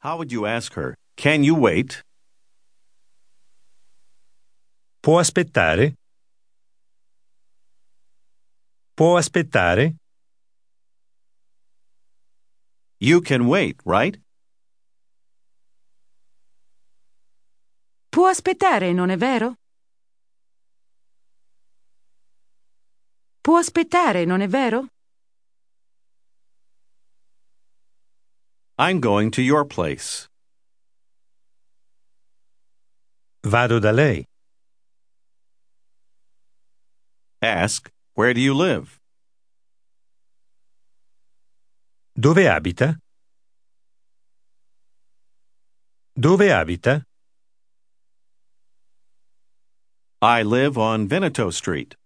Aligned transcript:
How 0.00 0.16
would 0.16 0.30
you 0.30 0.46
ask 0.46 0.74
her? 0.74 0.94
Can 1.16 1.42
you 1.42 1.56
wait? 1.56 2.02
Può 5.02 5.18
aspettare? 5.18 5.94
Può 8.94 9.16
aspettare? 9.16 9.96
You 13.00 13.20
can 13.20 13.46
wait, 13.48 13.80
right? 13.84 14.20
Può 18.08 18.26
aspettare, 18.28 18.92
non 18.92 19.10
è 19.10 19.16
vero? 19.16 19.54
Può 23.40 23.56
aspettare, 23.56 24.24
non 24.24 24.42
è 24.42 24.46
vero? 24.48 24.86
I'm 28.80 29.00
going 29.00 29.32
to 29.32 29.42
your 29.42 29.64
place. 29.64 30.28
Vado 33.44 33.80
da 33.80 33.90
lei. 33.90 34.24
Ask, 37.42 37.90
where 38.14 38.32
do 38.32 38.40
you 38.40 38.54
live? 38.54 39.00
Dove 42.16 42.46
abita? 42.46 42.98
Dove 46.16 46.48
abita? 46.48 47.02
I 50.22 50.42
live 50.44 50.78
on 50.78 51.08
Veneto 51.08 51.50
Street. 51.50 51.96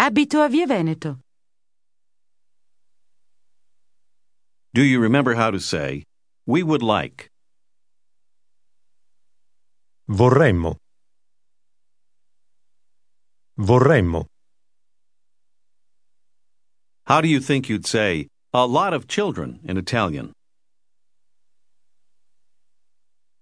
Abito 0.00 0.44
a 0.44 0.48
Via 0.48 0.66
Veneto. 0.66 1.20
Do 4.72 4.82
you 4.82 5.00
remember 5.00 5.34
how 5.34 5.50
to 5.50 5.58
say, 5.58 6.04
we 6.46 6.62
would 6.62 6.80
like? 6.80 7.28
Vorremmo. 10.08 10.76
Vorremmo. 13.58 14.26
How 17.06 17.20
do 17.20 17.26
you 17.26 17.40
think 17.40 17.68
you'd 17.68 17.84
say, 17.84 18.28
a 18.54 18.64
lot 18.64 18.94
of 18.94 19.08
children 19.08 19.58
in 19.64 19.76
Italian? 19.76 20.32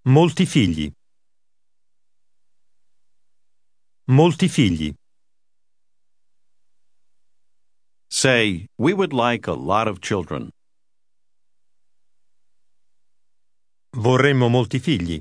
Molti 0.07 0.47
figli. 0.47 0.93
Molti 4.07 4.49
figli. 4.49 4.95
Say, 8.09 8.67
we 8.79 8.95
would 8.95 9.13
like 9.13 9.47
a 9.47 9.53
lot 9.53 9.87
of 9.87 10.01
children. 10.01 10.51
Vorremmo 14.01 14.47
molti 14.47 14.79
figli. 14.79 15.21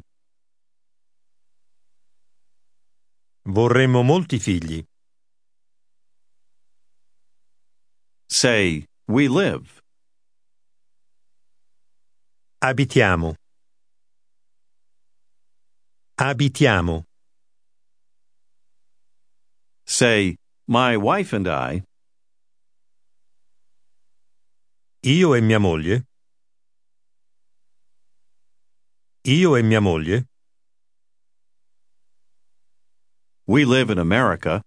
Vorremmo 3.46 4.04
molti 4.04 4.38
figli. 4.38 4.86
Say, 8.28 8.86
we 9.08 9.28
live. 9.28 9.82
Abitiamo. 12.60 13.34
Abitiamo. 16.20 17.06
Say, 19.86 20.38
my 20.68 20.96
wife 20.96 21.36
and 21.36 21.48
I. 21.48 21.82
Io 25.02 25.34
e 25.34 25.42
mia 25.42 25.58
moglie. 25.58 26.07
Io 29.30 29.58
e 29.58 29.62
mia 29.62 29.82
moglie. 29.82 30.30
We 33.44 33.66
live 33.66 33.92
in 33.92 34.00
America. 34.00 34.62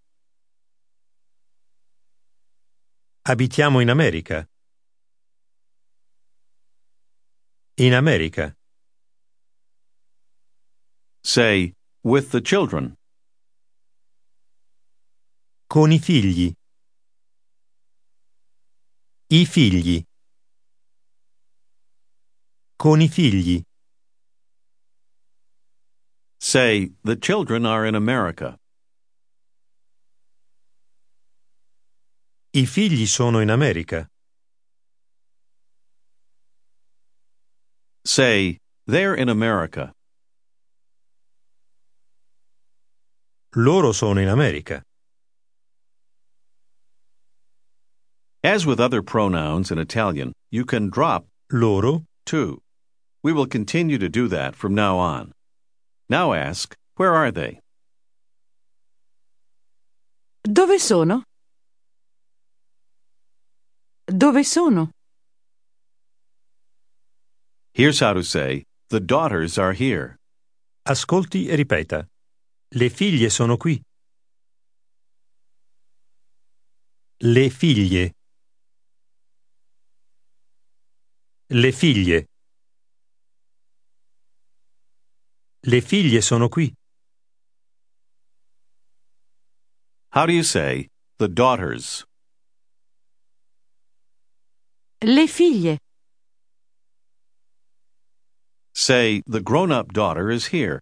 Abitiamo 3.22 3.80
in 3.80 3.88
America. 3.88 4.46
In 7.76 7.94
America. 7.94 8.54
Say, 11.22 11.72
with 12.02 12.30
the 12.30 12.42
children. 12.42 12.98
Con 15.68 15.90
i 15.90 15.98
figli. 15.98 16.52
I 19.28 19.46
figli. 19.46 20.04
Con 22.76 23.00
i 23.00 23.08
figli. 23.08 23.64
Say, 26.50 26.90
the 27.04 27.14
children 27.14 27.64
are 27.64 27.86
in 27.86 27.94
America. 27.94 28.58
I 32.52 32.66
figli 32.66 33.06
sono 33.06 33.38
in 33.38 33.50
America. 33.50 34.08
Say, 38.04 38.58
they're 38.88 39.14
in 39.14 39.28
America. 39.28 39.92
Loro 43.54 43.92
sono 43.92 44.18
in 44.18 44.28
America. 44.28 44.82
As 48.42 48.66
with 48.66 48.80
other 48.80 49.02
pronouns 49.02 49.70
in 49.70 49.78
Italian, 49.78 50.32
you 50.50 50.64
can 50.64 50.90
drop 50.90 51.26
Loro 51.52 52.06
too. 52.26 52.60
We 53.22 53.32
will 53.32 53.46
continue 53.46 53.98
to 53.98 54.08
do 54.08 54.26
that 54.26 54.56
from 54.56 54.74
now 54.74 54.98
on. 54.98 55.32
Now 56.10 56.32
ask, 56.32 56.74
where 56.96 57.14
are 57.14 57.30
they? 57.30 57.60
Dove 60.42 60.80
sono? 60.80 61.22
Dove 64.04 64.42
sono? 64.42 64.90
Here's 67.72 68.00
how 68.00 68.12
to 68.14 68.24
say, 68.24 68.64
the 68.88 68.98
daughters 68.98 69.56
are 69.56 69.72
here. 69.72 70.16
Ascolti 70.84 71.48
e 71.48 71.54
ripeta. 71.54 72.04
Le 72.74 72.88
figlie 72.88 73.30
sono 73.30 73.56
qui. 73.56 73.80
Le 77.20 77.50
figlie. 77.50 78.10
Le 81.50 81.70
figlie. 81.70 82.29
Le 85.62 85.82
figlie 85.82 86.22
sono 86.22 86.48
qui. 86.48 86.72
How 90.12 90.24
do 90.24 90.32
you 90.32 90.42
say, 90.42 90.88
the 91.18 91.28
daughters? 91.28 92.02
Le 95.02 95.26
figlie. 95.26 95.78
Say, 98.72 99.22
the 99.26 99.42
grown 99.42 99.70
up 99.70 99.92
daughter 99.92 100.30
is 100.30 100.46
here. 100.46 100.80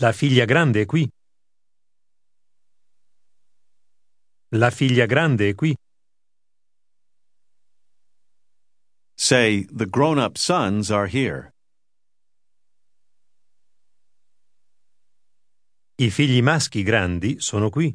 La 0.00 0.12
figlia 0.12 0.44
grande 0.44 0.82
è 0.82 0.86
qui. 0.86 1.08
La 4.50 4.70
figlia 4.70 5.06
grande 5.06 5.50
è 5.50 5.54
qui. 5.54 5.76
Say, 9.20 9.66
the 9.72 9.84
grown 9.84 10.16
up 10.16 10.38
sons 10.38 10.92
are 10.92 11.08
here. 11.08 11.52
I 15.96 16.08
figli 16.08 16.40
maschi 16.40 16.84
grandi 16.84 17.40
sono 17.40 17.68
qui. 17.68 17.92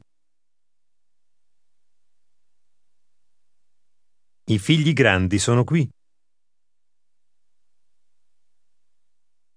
I 4.48 4.60
figli 4.60 4.92
grandi 4.92 5.40
sono 5.40 5.64
qui. 5.64 5.90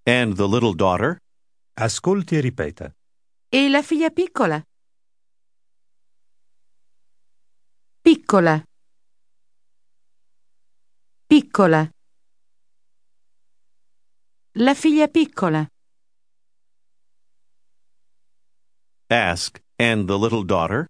And 0.05 0.37
the 0.37 0.47
little 0.47 0.73
daughter? 0.73 1.19
Ascolti 1.75 2.37
e 2.37 2.41
ripeta. 2.41 2.95
E 3.49 3.69
la 3.69 3.83
figlia 3.83 4.11
piccola? 4.11 4.65
Piccola. 8.01 8.63
Piccola. 11.57 11.91
La 14.57 14.75
figlia 14.75 15.09
piccola. 15.09 15.67
Ask, 19.09 19.63
and 19.79 20.07
the 20.07 20.19
little 20.19 20.45
daughter? 20.45 20.87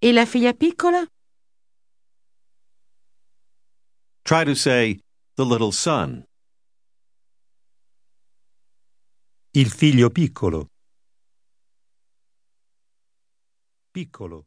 E 0.00 0.12
la 0.12 0.24
figlia 0.24 0.52
piccola? 0.52 1.06
Try 4.24 4.42
to 4.42 4.56
say, 4.56 4.98
the 5.36 5.44
little 5.44 5.70
son. 5.70 6.24
Il 9.52 9.70
figlio 9.70 10.10
piccolo. 10.10 10.66
Piccolo. 13.92 14.46